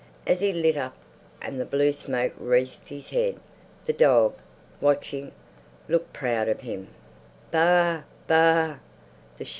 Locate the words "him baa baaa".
6.61-8.79